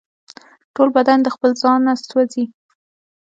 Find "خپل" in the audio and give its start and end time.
1.35-1.51